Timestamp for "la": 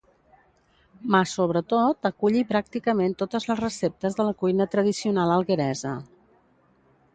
4.31-4.35